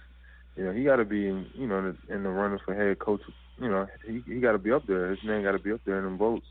you 0.55 0.65
know 0.65 0.72
he 0.72 0.84
got 0.84 0.98
to 0.98 1.05
be 1.05 1.27
in, 1.27 1.46
you 1.53 1.67
know 1.67 1.79
in 1.79 1.86
the, 1.86 2.15
in 2.15 2.24
the 2.24 2.29
running 2.29 2.60
for 2.63 2.74
head 2.74 3.00
coach. 3.00 3.22
You 3.60 3.69
know 3.69 3.88
he 4.05 4.24
he 4.25 4.39
got 4.39 4.53
to 4.53 4.57
be 4.57 4.72
up 4.72 4.88
there. 4.88 5.10
His 5.12 5.19
name 5.24 5.43
got 5.43 5.53
to 5.53 5.60
be 5.60 5.72
up 5.72 5.81
there 5.86 6.00
in 6.00 6.05
them 6.05 6.17
votes. 6.17 6.48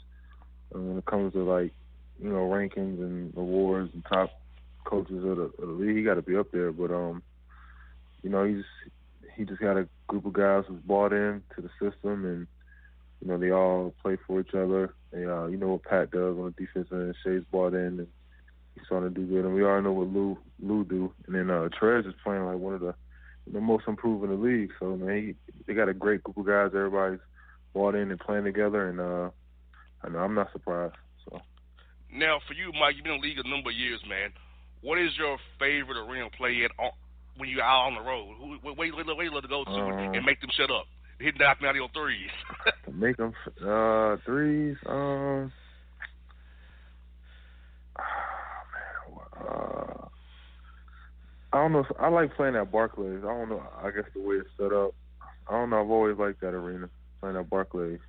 And 0.73 0.89
when 0.89 0.99
it 0.99 1.07
comes 1.07 1.33
to 1.33 1.43
like 1.43 1.73
you 2.21 2.29
know 2.31 2.49
rankings 2.49 3.01
and 3.01 3.37
awards 3.37 3.91
and 3.95 4.05
top 4.05 4.31
coaches 4.85 5.25
of 5.25 5.37
the, 5.37 5.43
of 5.43 5.59
the 5.59 5.67
league, 5.67 5.97
he 5.97 6.03
got 6.03 6.15
to 6.15 6.23
be 6.23 6.37
up 6.37 6.51
there. 6.53 6.73
But 6.73 6.91
um 6.91 7.23
you 8.27 8.33
know, 8.33 8.45
he's 8.45 8.65
he 9.37 9.45
just 9.45 9.61
got 9.61 9.77
a 9.77 9.89
group 10.09 10.27
of 10.27 10.33
guys 10.33 10.65
who's 10.67 10.81
bought 10.81 11.13
in 11.13 11.43
to 11.55 11.63
the 11.63 11.71
system, 11.81 12.25
and 12.25 12.47
you 13.27 13.33
know 13.33 13.39
they 13.39 13.51
all 13.51 13.93
play 14.03 14.17
for 14.25 14.41
each 14.41 14.55
other. 14.55 14.95
And 15.13 15.29
uh, 15.29 15.47
you 15.47 15.57
know 15.57 15.69
what 15.69 15.83
Pat 15.83 16.13
does 16.13 16.37
on 16.39 16.55
the 16.57 16.65
defense 16.65 16.89
end. 16.93 17.15
Shai's 17.25 17.43
bought 17.51 17.75
in, 17.75 17.99
and 17.99 18.07
he's 18.75 18.85
starting 18.87 19.13
to 19.13 19.21
do 19.21 19.27
good. 19.27 19.45
And 19.45 19.55
we 19.55 19.65
already 19.65 19.85
know 19.85 19.93
what 19.93 20.09
Lou 20.09 20.39
Lou 20.61 20.85
do. 20.85 21.13
And 21.27 21.35
then 21.35 21.51
uh, 21.51 21.69
Trez 21.81 22.07
is 22.07 22.15
playing 22.23 22.45
like 22.45 22.59
one 22.59 22.75
of 22.75 22.81
the 22.81 22.95
the 23.53 23.61
most 23.61 23.89
improved 23.89 24.25
in 24.25 24.31
the 24.31 24.37
league. 24.37 24.71
So 24.79 24.97
man, 24.97 25.17
he, 25.17 25.53
they 25.67 25.75
got 25.75 25.89
a 25.89 25.95
great 25.95 26.23
group 26.23 26.37
of 26.37 26.47
guys. 26.47 26.71
Everybody's 26.75 27.19
bought 27.75 27.97
in 27.97 28.11
and 28.11 28.21
playing 28.21 28.45
together, 28.45 28.89
and 28.89 29.01
uh, 29.01 29.31
I 30.05 30.09
know 30.09 30.21
I'm 30.21 30.35
not 30.35 30.53
surprised. 30.53 30.95
So 31.29 31.41
now 32.13 32.39
for 32.47 32.55
you, 32.55 32.73
Mike, 32.79 32.95
you've 32.95 33.05
been 33.05 33.15
in 33.15 33.21
the 33.21 33.27
league 33.27 33.39
a 33.45 33.49
number 33.49 33.71
of 33.71 33.77
years, 33.77 34.01
man. 34.09 34.31
What 34.83 34.99
is 35.01 35.11
your 35.19 35.39
favorite 35.59 35.99
arena 35.99 36.29
play 36.37 36.63
at 36.65 36.71
when 37.39 37.49
you're 37.49 37.63
out 37.63 37.87
on 37.89 37.95
the 37.97 38.03
road? 38.03 38.37
Who, 38.39 38.57
where, 38.63 38.75
where, 38.75 39.17
where 39.17 39.27
you 39.27 39.35
love 39.35 39.43
to 39.43 39.49
go 39.49 39.65
to 39.65 39.71
um, 39.71 40.15
and 40.15 40.25
make 40.25 40.41
them 40.41 40.51
shut 40.57 40.71
up? 40.71 40.87
Hit 41.19 41.39
knock 41.39 41.61
me 41.63 41.69
out 41.69 41.75
your 41.75 41.89
threes. 41.95 42.31
make 42.93 43.17
them 43.17 43.33
uh, 43.67 44.17
threes. 44.25 44.77
Um, 44.87 45.53
oh, 47.99 48.03
man, 48.73 49.49
uh, 49.49 50.07
I 51.53 51.57
don't 51.57 51.73
know. 51.73 51.81
If, 51.81 51.87
I 51.99 52.09
like 52.09 52.37
playing 52.37 52.57
at 52.57 52.71
Barclays. 52.71 53.21
I 53.25 53.29
don't 53.29 53.49
know. 53.49 53.63
I 53.83 53.91
guess 53.91 54.05
the 54.15 54.21
way 54.21 54.37
it's 54.37 54.49
set 54.59 54.73
up. 54.73 54.95
I 55.49 55.53
don't 55.53 55.71
know. 55.71 55.83
I've 55.83 55.91
always 55.91 56.19
liked 56.19 56.41
that 56.43 56.55
arena 56.55 56.91
playing 57.21 57.37
at 57.37 57.49
Barclays. 57.49 58.01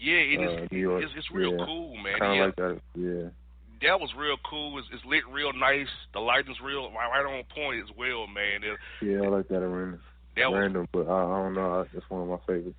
Yeah, 0.00 0.14
it 0.14 0.40
is. 0.40 0.70
Uh, 0.72 0.96
it's, 0.96 1.12
it's 1.16 1.30
real 1.32 1.56
yeah. 1.58 1.66
cool, 1.66 1.96
man. 1.96 2.18
Kind 2.18 2.32
of 2.32 2.36
yeah. 2.36 2.44
like 2.44 2.56
that. 2.56 2.80
Yeah 2.94 3.30
that 3.82 4.00
was 4.00 4.10
real 4.16 4.36
cool. 4.48 4.78
It's, 4.78 4.88
it's 4.92 5.04
lit 5.04 5.22
real 5.30 5.52
nice. 5.52 5.88
The 6.14 6.20
lighting's 6.20 6.56
real 6.62 6.90
right, 6.92 7.08
right 7.10 7.26
on 7.26 7.44
point 7.54 7.82
as 7.82 7.94
well, 7.96 8.26
man. 8.26 8.62
It, 8.62 8.78
yeah, 9.04 9.26
I 9.26 9.28
like 9.28 9.48
that 9.48 9.62
arena. 9.62 9.98
That 10.36 10.52
random, 10.52 10.88
was, 10.92 11.06
but 11.06 11.12
I, 11.12 11.18
I 11.24 11.42
don't 11.42 11.54
know. 11.54 11.86
That's 11.92 12.10
one 12.10 12.22
of 12.22 12.28
my 12.28 12.38
favorites. 12.46 12.78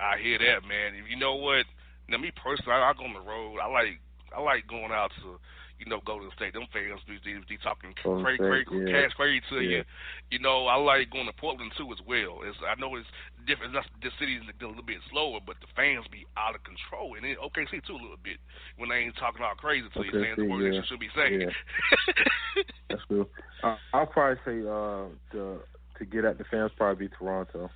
I 0.00 0.18
hear 0.22 0.38
that, 0.38 0.66
man. 0.66 0.94
You 1.08 1.16
know 1.16 1.34
what? 1.36 1.66
Now, 2.08 2.18
me 2.18 2.32
personally, 2.34 2.72
I, 2.72 2.90
I 2.90 2.92
go 2.94 3.04
on 3.04 3.14
the 3.14 3.20
road. 3.20 3.58
I 3.62 3.66
like 3.66 4.00
I 4.36 4.40
like 4.40 4.66
going 4.66 4.92
out 4.92 5.10
to 5.22 5.38
you 5.78 5.86
know, 5.86 6.02
go 6.02 6.18
to 6.18 6.26
the 6.26 6.34
state. 6.34 6.52
Them 6.52 6.66
fans 6.74 7.00
be 7.06 7.22
they, 7.22 7.38
they 7.46 7.58
talking 7.62 7.94
crazy, 7.94 8.42
crazy, 8.42 8.66
yeah. 8.82 9.06
cash 9.06 9.14
crazy 9.14 9.42
to 9.50 9.62
yeah. 9.62 9.70
you. 9.70 9.82
You 10.30 10.38
know, 10.42 10.66
I 10.66 10.74
like 10.74 11.10
going 11.10 11.26
to 11.26 11.32
Portland 11.32 11.72
too 11.78 11.86
as 11.94 12.02
well. 12.06 12.42
It's 12.42 12.58
I 12.66 12.74
know 12.80 12.98
it's 12.98 13.06
different. 13.46 13.72
That's, 13.72 13.86
the 14.02 14.10
city's 14.18 14.42
a 14.42 14.66
little 14.66 14.82
bit 14.82 14.98
slower, 15.10 15.38
but 15.38 15.56
the 15.62 15.70
fans 15.78 16.04
be 16.10 16.26
out 16.36 16.58
of 16.58 16.66
control, 16.66 17.14
and 17.14 17.22
it, 17.24 17.38
OKC 17.38 17.78
too 17.86 17.94
a 17.94 18.02
little 18.02 18.20
bit 18.22 18.42
when 18.76 18.90
they 18.90 19.06
ain't 19.06 19.16
talking 19.16 19.42
all 19.42 19.54
crazy 19.54 19.86
to 19.86 20.02
you, 20.02 20.12
saying 20.12 20.36
the 20.36 20.50
words 20.50 20.66
yeah. 20.66 20.82
you 20.82 20.86
should 20.90 21.00
be 21.00 21.14
saying. 21.14 21.46
Yeah. 21.46 22.62
That's 22.90 23.02
cool. 23.06 23.30
Uh, 23.62 23.78
I'll 23.94 24.10
probably 24.10 24.42
say 24.42 24.58
uh, 24.66 25.06
the 25.30 25.62
to 25.98 26.04
get 26.04 26.24
at 26.24 26.38
the 26.38 26.44
fans 26.44 26.72
probably 26.76 27.08
be 27.08 27.14
Toronto. 27.18 27.70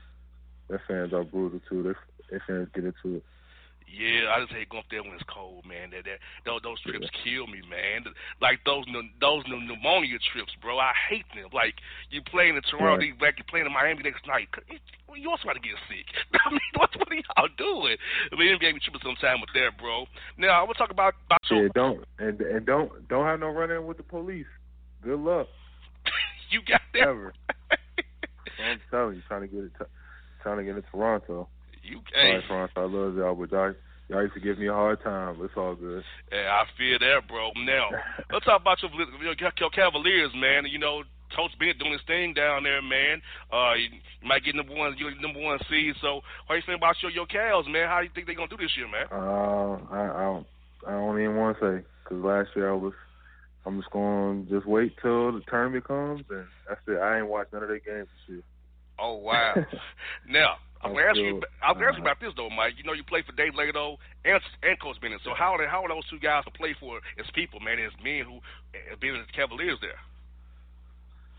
Their 0.69 0.83
fans 0.87 1.13
are 1.13 1.25
brutal 1.25 1.61
too. 1.69 1.83
Their, 1.83 1.97
their 2.31 2.43
fans 2.47 2.69
get 2.75 2.85
into 2.85 3.17
it. 3.17 3.25
Yeah, 3.93 4.33
I 4.33 4.41
just 4.41 4.57
hate 4.57 4.73
going 4.73 4.81
up 4.81 4.89
there 4.89 5.05
when 5.05 5.13
it's 5.13 5.29
cold, 5.29 5.69
man. 5.69 5.93
That 5.93 6.09
that 6.09 6.19
those, 6.49 6.65
those 6.65 6.81
trips 6.81 7.13
kill 7.21 7.45
me, 7.45 7.61
man. 7.69 8.09
Like 8.41 8.65
those 8.65 8.89
those 9.21 9.45
pneumonia 9.45 10.17
trips, 10.33 10.57
bro. 10.65 10.81
I 10.81 10.97
hate 10.97 11.29
them. 11.37 11.53
Like 11.53 11.77
you 12.09 12.25
playing 12.25 12.57
in 12.57 12.65
Toronto, 12.65 13.05
right. 13.05 13.19
back 13.21 13.37
you 13.37 13.45
playing 13.45 13.67
in 13.69 13.73
Miami 13.73 14.03
next 14.03 14.25
night. 14.27 14.49
You 15.13 15.29
also 15.29 15.45
got 15.45 15.61
to 15.61 15.65
get 15.65 15.77
sick. 15.93 16.09
I 16.41 16.51
mean, 16.51 16.73
what 16.81 16.89
what 16.97 17.13
are 17.13 17.21
y'all 17.21 17.53
doing? 17.61 18.01
I 18.33 18.35
mean, 18.41 18.57
NBA 18.57 18.73
be 18.73 18.81
tripping 18.81 19.05
sometime 19.05 19.45
with 19.45 19.53
that, 19.53 19.77
bro. 19.77 20.09
Now 20.41 20.57
I 20.57 20.65
want 20.65 20.81
to 20.81 20.81
talk 20.81 20.91
about 20.91 21.13
about 21.29 21.45
yeah, 21.53 21.69
don't 21.75 22.01
and 22.19 22.41
and 22.41 22.65
don't 22.65 22.89
don't 23.13 23.27
have 23.27 23.41
no 23.41 23.53
run 23.53 23.71
in 23.71 23.85
with 23.85 24.01
the 24.01 24.09
police. 24.09 24.49
Good 25.05 25.21
luck. 25.21 25.49
you 26.51 26.65
got 26.65 26.81
that. 26.95 27.13
Ever. 27.13 27.37
I'm 28.59 28.81
telling 28.91 29.17
you, 29.17 29.23
trying 29.29 29.43
to 29.43 29.49
get 29.49 29.65
it, 29.65 29.73
t- 29.79 29.85
trying 30.43 30.59
to 30.59 30.65
get 30.65 30.75
to 30.75 30.83
Toronto. 30.91 31.49
You 31.83 32.01
hey. 32.15 32.31
Sorry, 32.31 32.43
France, 32.49 32.73
I 32.77 32.81
love 32.83 33.17
y'all, 33.17 33.35
but 33.35 33.51
y'all, 33.51 33.75
y'all 34.09 34.23
used 34.23 34.35
to 34.35 34.41
give 34.41 34.59
me 34.59 34.69
a 34.69 34.73
hard 34.73 35.03
time. 35.03 35.39
It's 35.43 35.55
all 35.57 35.75
good. 35.75 36.05
Yeah, 36.31 36.63
I 36.63 36.65
feel 36.79 36.99
that, 36.99 37.27
bro. 37.29 37.51
Now, 37.65 37.91
let's 38.33 38.45
talk 38.45 38.61
about 38.61 38.79
your, 38.83 39.35
your 39.35 39.71
Cavaliers, 39.71 40.31
man. 40.35 40.67
You 40.67 40.79
know, 40.79 41.03
Coach 41.37 41.51
Bennett 41.59 41.79
doing 41.79 41.93
his 41.93 42.03
thing 42.07 42.35
down 42.35 42.63
there, 42.63 42.83
man. 42.83 43.23
Uh, 43.53 43.75
you 43.75 43.89
might 44.27 44.45
get 44.45 44.55
number 44.55 44.75
one, 44.75 44.95
you 44.99 45.11
number 45.21 45.41
one 45.41 45.59
seed. 45.69 45.95
So, 46.01 46.21
how 46.47 46.55
you 46.55 46.63
think 46.65 46.79
about 46.79 46.97
your 47.03 47.11
your 47.11 47.27
Cavs, 47.27 47.71
man? 47.71 47.89
How 47.89 47.99
do 47.99 48.05
you 48.05 48.11
think 48.15 48.27
they're 48.27 48.37
gonna 48.37 48.49
do 48.49 48.57
this 48.57 48.77
year, 48.77 48.89
man? 48.89 49.07
Uh, 49.11 49.79
I 49.91 50.03
I 50.07 50.23
don't, 50.25 50.47
I 50.87 50.91
don't 50.93 51.21
even 51.21 51.37
want 51.37 51.59
to 51.59 51.61
say 51.61 51.85
because 52.05 52.23
last 52.23 52.51
year 52.55 52.71
I 52.71 52.77
was. 52.77 52.93
I'm 53.65 53.79
just 53.81 53.91
going 53.91 54.47
to 54.47 54.51
just 54.51 54.67
wait 54.67 54.95
till 55.01 55.33
the 55.33 55.41
tournament 55.49 55.85
comes, 55.85 56.25
and 56.31 56.47
that's 56.69 56.81
it. 56.89 56.99
I 56.99 57.19
ain't 57.19 57.29
watched 57.29 57.53
none 57.53 57.63
of 57.63 57.69
their 57.69 57.79
games 57.79 58.09
this 58.27 58.35
year. 58.35 58.43
Oh 58.99 59.15
wow! 59.15 59.55
now 60.29 60.57
I'm 60.83 60.93
gonna 60.93 61.07
ask 61.07 61.17
you. 61.17 61.43
I'm 61.63 61.75
gonna 61.75 61.87
ask 61.87 61.97
you 61.97 62.03
about 62.03 62.21
this 62.21 62.33
though, 62.37 62.51
Mike. 62.51 62.75
You 62.77 62.85
know, 62.85 62.93
you 62.93 63.05
play 63.05 63.23
for 63.25 63.33
Dave 63.33 63.53
Leitao 63.55 63.97
and 64.25 64.41
and 64.63 64.81
Coach 64.81 65.01
Bennett. 65.01 65.21
So 65.25 65.31
how 65.37 65.55
are 65.55 65.59
they, 65.59 65.71
how 65.71 65.85
are 65.85 65.89
those 65.89 66.09
two 66.11 66.19
guys 66.19 66.45
to 66.45 66.51
play 66.51 66.75
for 66.79 66.99
as 67.19 67.27
people, 67.35 67.61
man, 67.61 67.79
as 67.79 67.93
men 68.03 68.25
who 68.27 68.41
have 68.91 69.01
been 69.01 69.15
in 69.15 69.23
the 69.23 69.33
Cavaliers 69.35 69.79
there? 69.81 69.99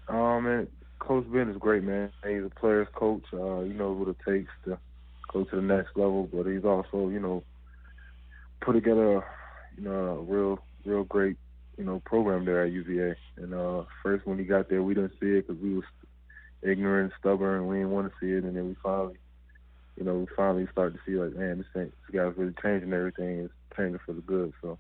Um, 0.08 0.44
man, 0.44 0.68
Coach 1.00 1.26
Ben 1.32 1.50
is 1.50 1.58
great, 1.58 1.84
man. 1.84 2.12
He's 2.26 2.44
a 2.46 2.52
player's 2.60 2.88
coach. 2.96 3.24
Uh, 3.34 3.62
you 3.62 3.74
know 3.74 3.92
what 3.92 4.08
it 4.08 4.18
takes 4.26 4.52
to 4.66 4.78
go 5.32 5.44
to 5.44 5.56
the 5.56 5.62
next 5.62 5.96
level, 5.96 6.30
but 6.32 6.46
he's 6.46 6.64
also, 6.64 7.10
you 7.10 7.20
know, 7.20 7.44
put 8.62 8.74
together, 8.74 9.26
you 9.78 9.84
know, 9.84 9.92
a 9.92 10.22
real, 10.22 10.60
real 10.86 11.04
great, 11.04 11.38
you 11.78 11.84
know, 11.84 12.02
program 12.06 12.46
there 12.46 12.64
at 12.64 12.72
UVA. 12.72 13.16
And 13.38 13.54
uh, 13.54 13.84
first 14.02 14.26
when 14.26 14.38
he 14.38 14.46
got 14.46 14.70
there, 14.70 14.84
we 14.84 14.94
didn't 14.94 15.14
see 15.20 15.28
it 15.28 15.48
because 15.48 15.62
we 15.62 15.76
was 15.76 15.86
ignorant, 16.62 17.14
stubborn, 17.20 17.62
and 17.62 17.68
we 17.68 17.78
didn't 17.78 17.92
want 17.92 18.12
to 18.12 18.14
see 18.20 18.32
it. 18.32 18.44
And 18.44 18.56
then 18.56 18.68
we 18.68 18.76
finally 18.82 19.18
you 19.96 20.04
know, 20.04 20.16
we 20.16 20.26
finally 20.36 20.68
started 20.72 20.98
to 20.98 21.00
see 21.06 21.18
like, 21.18 21.36
man, 21.36 21.60
this 21.60 21.68
thing, 21.74 21.92
this 21.92 22.14
guy's 22.14 22.38
really 22.38 22.56
changing 22.62 22.94
everything. 22.94 23.46
It's 23.46 23.54
changing 23.78 24.00
for 24.06 24.14
the 24.14 24.22
good. 24.22 24.54
So, 24.62 24.78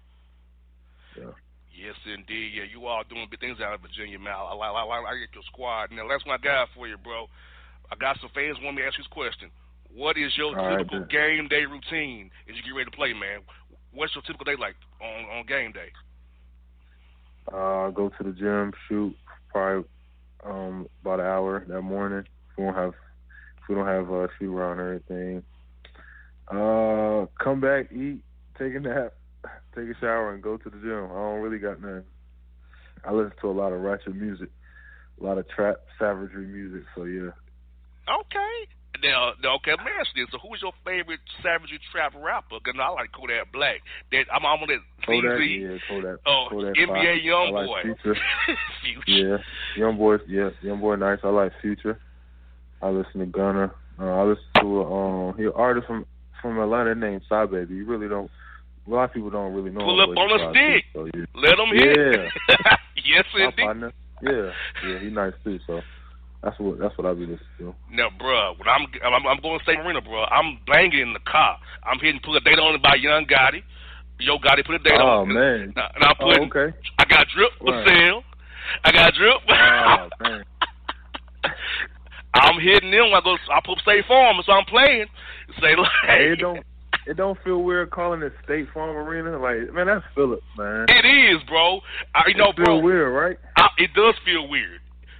yeah. 1.17 1.37
Yes, 1.73 1.97
indeed. 2.05 2.53
Yeah, 2.53 2.65
you 2.69 2.85
all 2.85 3.03
doing 3.07 3.27
big 3.29 3.39
things 3.39 3.59
out 3.61 3.73
of 3.73 3.81
Virginia, 3.81 4.17
Mal. 4.17 4.45
I, 4.45 4.53
I, 4.53 4.69
I, 4.69 4.97
I 5.11 5.19
get 5.19 5.33
your 5.33 5.43
squad. 5.51 5.91
Now, 5.91 6.07
that's 6.07 6.25
my 6.25 6.37
guy 6.37 6.65
for 6.75 6.87
you, 6.87 6.97
bro. 6.97 7.27
I 7.91 7.95
got 7.95 8.17
some 8.21 8.29
fans 8.33 8.57
want 8.61 8.77
me 8.77 8.81
to 8.81 8.87
ask 8.87 8.97
you 8.97 9.03
this 9.03 9.13
question. 9.13 9.49
What 9.93 10.17
is 10.17 10.33
your 10.37 10.57
all 10.57 10.77
typical 10.77 11.05
right, 11.05 11.09
game 11.09 11.47
day 11.47 11.65
routine 11.65 12.31
as 12.49 12.55
you 12.57 12.63
get 12.63 12.73
ready 12.73 12.89
to 12.89 12.97
play, 12.97 13.13
man? 13.13 13.45
What's 13.93 14.15
your 14.15 14.23
typical 14.25 14.45
day 14.45 14.57
like 14.57 14.73
on, 15.01 15.29
on 15.29 15.45
game 15.45 15.71
day? 15.71 15.93
Uh, 17.51 17.89
go 17.89 18.09
to 18.09 18.23
the 18.23 18.31
gym, 18.31 18.71
shoot 18.87 19.15
probably 19.49 19.87
um, 20.45 20.87
about 21.01 21.19
an 21.19 21.25
hour 21.25 21.65
that 21.67 21.81
morning. 21.81 22.19
If 22.19 22.57
we 22.57 22.63
don't 22.65 22.75
have 22.75 22.93
if 23.61 23.69
we 23.69 23.75
don't 23.75 23.87
have 23.87 24.09
a 24.09 24.23
uh, 24.23 24.27
shoot 24.37 24.53
around 24.53 24.79
or 24.79 24.91
anything. 24.93 25.43
Uh, 26.49 27.25
come 27.41 27.61
back, 27.61 27.91
eat, 27.91 28.21
take 28.59 28.75
a 28.75 28.79
nap, 28.79 29.13
take 29.75 29.89
a 29.89 29.99
shower, 29.99 30.33
and 30.33 30.43
go 30.43 30.57
to 30.57 30.69
the 30.69 30.77
gym. 30.77 31.05
I 31.05 31.15
don't 31.15 31.41
really 31.41 31.59
got 31.59 31.81
nothing. 31.81 32.03
I 33.05 33.11
listen 33.11 33.33
to 33.41 33.49
a 33.49 33.51
lot 33.51 33.73
of 33.73 33.81
ratchet 33.81 34.15
music, 34.15 34.49
a 35.19 35.23
lot 35.23 35.37
of 35.37 35.47
trap 35.49 35.77
savagery 35.99 36.47
music. 36.47 36.83
So 36.95 37.03
yeah. 37.03 37.31
Okay. 38.09 38.67
Now, 39.03 39.33
now, 39.43 39.55
okay, 39.55 39.71
let 39.75 39.83
me 39.83 39.91
ask 39.99 40.09
you 40.15 40.23
this. 40.23 40.31
So, 40.31 40.39
who 40.39 40.55
is 40.55 40.61
your 40.61 40.71
favorite 40.85 41.19
Savagery 41.43 41.79
trap 41.91 42.13
rapper? 42.15 42.55
Because 42.63 42.79
I 42.79 42.89
like 42.95 43.11
Kodak 43.11 43.51
Black. 43.51 43.83
That 44.11 44.31
I'm, 44.31 44.45
I'm 44.45 44.63
on 44.63 44.67
that 44.71 44.79
Kodak, 45.05 45.35
CZ. 45.35 45.59
yeah, 45.59 45.77
Kodak. 45.89 46.19
Oh, 46.25 46.47
Kodak 46.49 46.75
NBA 46.75 46.87
Five. 46.87 47.23
Young 47.23 47.47
I 47.51 47.65
like 47.67 47.83
Future. 47.83 48.15
Future. 48.81 49.03
Yeah, 49.11 49.37
young 49.75 49.97
boy. 49.97 50.17
Yeah, 50.27 50.49
young 50.61 50.79
boy. 50.79 50.95
Nice. 50.95 51.19
I 51.23 51.29
like 51.29 51.51
Future. 51.61 51.99
I 52.81 52.89
listen 52.89 53.19
to 53.19 53.25
Gunna. 53.25 53.73
Uh, 53.99 54.05
I 54.05 54.23
listen 54.23 54.43
to 54.61 54.83
um, 54.83 55.37
he 55.37 55.43
an 55.43 55.51
artist 55.53 55.85
from 55.85 56.05
from 56.41 56.59
Atlanta 56.59 56.95
named 56.95 57.23
SahBabii. 57.29 57.75
You 57.75 57.85
really 57.85 58.07
don't. 58.07 58.31
A 58.87 58.89
lot 58.89 59.05
of 59.05 59.13
people 59.13 59.29
don't 59.29 59.53
really 59.53 59.69
know. 59.69 59.81
Pull 59.81 60.01
up 60.01 60.09
on 60.09 60.39
a 60.39 60.51
stick. 60.51 60.83
to, 60.93 60.99
So, 60.99 61.05
yeah. 61.13 61.25
Let 61.35 61.59
him 61.59 61.71
hit. 61.75 61.97
Yeah. 61.97 62.75
yes, 63.03 63.25
indeed. 63.35 63.91
Yeah, 64.21 64.51
yeah, 64.87 64.99
he 64.99 65.09
nice 65.09 65.33
too. 65.43 65.59
So 65.67 65.81
that's 66.43 66.59
what 66.59 66.77
that's 66.79 66.97
what 66.97 67.07
I 67.07 67.13
be 67.13 67.21
listening 67.21 67.39
to. 67.59 67.75
Now, 67.91 68.09
bruh, 68.19 68.57
when 68.59 68.67
I'm 68.67 68.85
I'm, 69.05 69.25
I'm 69.27 69.41
going 69.41 69.59
to 69.59 69.65
St. 69.65 69.79
Marina, 69.83 70.01
bro, 70.01 70.23
I'm 70.25 70.59
banging 70.67 70.99
in 70.99 71.13
the 71.13 71.19
car. 71.25 71.57
I'm 71.83 71.99
hitting 71.99 72.19
put 72.23 72.35
a 72.35 72.39
date 72.41 72.59
on 72.59 72.75
it 72.75 72.81
by 72.83 72.95
Young 72.95 73.25
Gotti. 73.25 73.63
Yo 74.19 74.37
Gotti 74.37 74.65
put 74.65 74.75
a 74.75 74.79
date 74.79 74.99
Oh 74.99 75.21
on 75.23 75.31
it. 75.31 75.33
man. 75.33 75.61
And, 75.75 75.77
I- 75.77 76.13
Oh 76.19 76.29
okay. 76.45 76.75
I 76.99 77.05
got 77.05 77.25
drip 77.35 77.51
for 77.59 77.71
Right. 77.73 77.87
sale. 77.87 78.23
I 78.85 78.91
got 78.91 79.13
drip. 79.13 79.37
Oh 79.49 80.09
man. 80.21 80.43
I'm 82.35 82.59
hitting 82.59 82.91
them. 82.91 83.13
I 83.13 83.21
go. 83.23 83.37
I 83.51 83.59
put 83.63 83.79
State 83.79 84.05
Farm, 84.07 84.37
so 84.45 84.51
I'm 84.53 84.65
playing. 84.65 85.05
Say 85.61 85.75
like. 85.75 85.89
Hey, 86.07 86.31
it 86.33 86.39
don't 86.39 86.63
it 87.05 87.17
don't 87.17 87.37
feel 87.43 87.61
weird 87.61 87.91
calling 87.91 88.21
it 88.23 88.33
State 88.43 88.67
Farm 88.73 88.95
Arena. 88.95 89.37
Like 89.37 89.73
man, 89.73 89.87
that's 89.87 90.05
Philips, 90.15 90.43
man. 90.57 90.85
It 90.89 91.05
is, 91.05 91.43
bro. 91.47 91.81
I, 92.15 92.23
you 92.29 92.35
know, 92.35 92.49
it 92.49 92.55
feel 92.55 92.65
bro. 92.65 92.79
weird, 92.79 93.13
right? 93.13 93.37
I, 93.57 93.67
it 93.77 93.91
does 93.93 94.15
feel 94.25 94.47
weird 94.47 94.79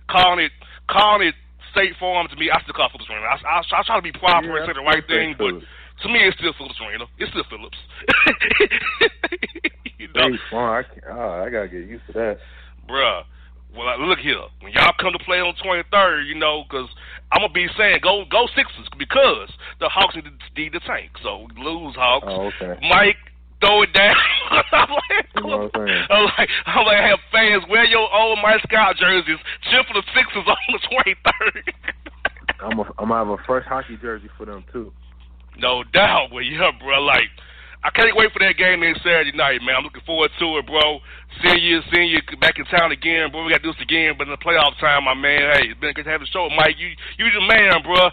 calling 0.09 0.43
it 0.45 0.51
calling 0.93 1.27
it 1.27 1.35
State 1.73 1.97
Farm 1.99 2.27
to 2.29 2.35
me. 2.37 2.51
I 2.53 2.61
still 2.61 2.77
call 2.77 2.85
it 2.87 2.93
Philips 2.93 3.09
Arena. 3.09 3.25
I, 3.25 3.41
I, 3.41 3.65
I 3.65 3.81
try 3.83 3.97
to 3.97 4.05
be 4.05 4.13
proper 4.13 4.45
Yeah, 4.45 4.61
and 4.61 4.69
say 4.69 4.73
the 4.77 4.85
right 4.85 5.01
thing, 5.09 5.33
but 5.37 5.57
to 6.05 6.07
me, 6.07 6.21
it's 6.21 6.37
still 6.37 6.53
Philips 6.53 6.77
Arena. 6.77 7.09
It's 7.17 7.33
still 7.33 7.43
Philips. 7.49 7.77
you 9.97 10.05
know, 10.13 10.29
State 10.29 10.39
Farm. 10.53 10.85
I, 10.85 11.09
oh, 11.09 11.41
I 11.43 11.49
gotta 11.49 11.67
get 11.67 11.89
used 11.89 12.05
to 12.07 12.13
that. 12.13 12.37
bruh. 12.87 13.25
Well, 13.75 13.99
look 14.05 14.19
here. 14.19 14.37
When 14.61 14.71
y'all 14.71 14.93
come 15.01 15.13
to 15.17 15.23
play 15.25 15.39
on 15.41 15.55
23rd, 15.57 16.27
you 16.27 16.35
know, 16.35 16.63
because 16.69 16.87
I'm 17.31 17.41
gonna 17.41 17.53
be 17.53 17.65
saying 17.75 18.01
go 18.03 18.23
go 18.29 18.45
Sixers 18.55 18.85
because 18.99 19.49
the 19.79 19.89
Hawks 19.89 20.13
need 20.13 20.25
to, 20.25 20.31
need 20.55 20.73
the 20.73 20.79
tank. 20.85 21.09
So 21.23 21.47
lose 21.57 21.95
Hawks. 21.97 22.27
Oh, 22.29 22.51
okay. 22.53 22.77
Mike, 22.87 23.17
throw 23.63 23.81
it 23.83 23.93
down. 23.95 24.15
I'm 24.75 24.91
like, 24.91 25.27
You 25.35 25.47
know 25.47 25.57
what 25.71 25.71
I'm 25.79 25.87
saying? 25.87 26.03
I'm 26.11 26.25
like, 26.35 26.49
I'm 26.67 26.85
like, 26.85 26.99
have 26.99 27.19
fans 27.31 27.63
wear 27.69 27.85
your 27.85 28.11
old 28.11 28.39
Mike 28.43 28.61
Scott 28.67 28.97
jerseys, 28.99 29.39
cheer 29.71 29.83
for 29.87 29.95
the 29.95 30.03
Sixers 30.11 30.43
on 30.43 30.67
the 30.75 30.81
23rd. 30.91 31.63
I'm 32.59 32.79
a, 32.79 32.83
I'm 32.99 33.09
gonna 33.09 33.15
have 33.15 33.27
a 33.27 33.39
fresh 33.47 33.65
hockey 33.65 33.97
jersey 34.01 34.29
for 34.37 34.45
them 34.45 34.63
too. 34.71 34.91
no 35.57 35.83
doubt, 35.93 36.29
but 36.31 36.47
yeah, 36.47 36.71
bro. 36.79 37.01
Like, 37.03 37.27
I 37.83 37.89
can't 37.91 38.15
wait 38.15 38.31
for 38.31 38.39
that 38.39 38.55
game 38.55 38.79
next 38.79 39.03
Saturday 39.03 39.35
night, 39.35 39.59
man. 39.59 39.75
I'm 39.75 39.83
looking 39.83 40.05
forward 40.05 40.31
to 40.39 40.57
it, 40.59 40.67
bro. 40.67 40.99
Seeing 41.43 41.59
you, 41.59 41.81
seeing 41.91 42.07
you 42.07 42.19
back 42.39 42.55
in 42.59 42.63
town 42.71 42.91
again, 42.91 43.31
bro. 43.31 43.43
We 43.43 43.51
got 43.51 43.59
to 43.59 43.67
do 43.67 43.73
this 43.75 43.83
again, 43.83 44.15
but 44.17 44.27
in 44.27 44.31
the 44.31 44.39
playoff 44.39 44.79
time, 44.79 45.03
my 45.03 45.13
man. 45.13 45.59
Hey, 45.59 45.67
it's 45.67 45.79
been 45.79 45.91
good 45.91 46.05
to 46.07 46.11
have 46.11 46.21
the 46.23 46.27
show, 46.31 46.47
Mike. 46.55 46.79
You, 46.79 46.95
you 47.19 47.27
the 47.31 47.43
man, 47.43 47.83
bro. 47.83 48.11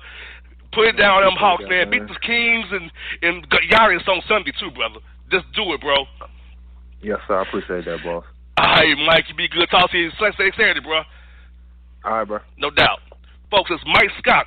Put 0.72 0.86
it 0.86 0.98
down, 0.98 1.22
them 1.22 1.34
Hawks, 1.38 1.64
man. 1.66 1.90
Beat 1.90 2.06
the 2.06 2.18
Kings 2.22 2.66
and 2.70 2.90
and 3.22 3.46
Giannis 3.50 4.06
on 4.06 4.22
Sunday 4.26 4.54
too, 4.58 4.70
brother. 4.70 4.98
Just 5.30 5.46
do 5.54 5.72
it, 5.72 5.80
bro. 5.80 6.06
Yes, 7.02 7.18
sir. 7.26 7.38
I 7.38 7.42
appreciate 7.42 7.84
that, 7.84 8.02
boss. 8.04 8.24
All 8.58 8.66
right, 8.66 8.96
Mike. 9.06 9.24
You 9.28 9.34
be 9.34 9.48
good. 9.48 9.68
Talk 9.70 9.90
to 9.92 9.98
you 9.98 10.10
Saturday, 10.18 10.50
Saturday, 10.56 10.80
bro. 10.80 11.02
All 12.04 12.12
right, 12.18 12.26
bro. 12.26 12.38
No 12.58 12.70
doubt, 12.70 12.98
folks. 13.50 13.70
It's 13.72 13.82
Mike 13.86 14.10
Scott. 14.18 14.46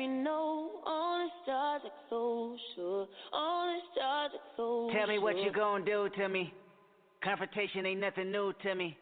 Me 0.00 0.06
know. 0.06 0.70
All 0.86 1.18
the 1.18 1.28
stars 1.42 1.82
are 1.84 1.98
so 2.08 2.56
sure. 2.74 3.06
All 3.34 3.66
the 3.66 3.80
stars 3.92 4.30
are 4.34 4.46
so 4.56 4.90
Tell 4.96 5.06
me 5.06 5.18
what 5.18 5.34
sure. 5.34 5.44
you 5.44 5.52
gonna 5.52 5.84
do 5.84 6.08
to 6.16 6.28
me. 6.28 6.54
Confrontation 7.22 7.84
ain't 7.84 8.00
nothing 8.00 8.32
new 8.32 8.54
to 8.62 8.74
me. 8.74 8.96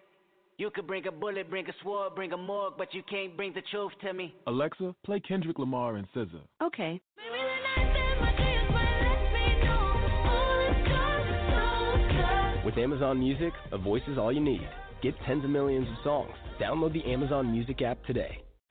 You 0.57 0.71
could 0.75 0.89
bring 0.89 1.07
a 1.07 1.13
bullet, 1.13 1.49
bring 1.49 1.69
a 1.69 1.73
sword, 1.85 2.17
bring 2.17 2.33
a 2.33 2.37
morgue, 2.37 2.75
but 2.77 2.93
you 2.93 3.05
can't 3.09 3.37
bring 3.37 3.53
the 3.53 3.63
truth 3.71 3.93
to 4.03 4.13
me. 4.13 4.35
Alexa, 4.49 4.93
play 5.05 5.21
Kendrick 5.21 5.61
Lamar 5.61 5.95
and 5.97 6.07
SZA. 6.17 6.41
Okay. 6.61 7.01
With 12.65 12.77
Amazon 12.77 13.21
Music, 13.21 13.53
a 13.71 13.79
voice 13.79 14.03
is 14.09 14.19
all 14.19 14.33
you 14.33 14.41
need. 14.41 14.69
Get 15.01 15.15
tens 15.25 15.45
of 15.45 15.51
millions 15.51 15.87
of 15.89 15.95
songs. 16.03 16.35
Download 16.61 16.93
the 16.93 17.05
Amazon 17.05 17.53
Music 17.53 17.83
app 17.83 18.05
today. 18.05 18.43